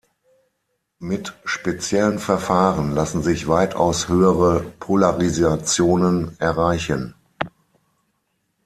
[0.97, 7.13] Mit speziellen Verfahren lassen sich weitaus höhere Polarisationen erreichen.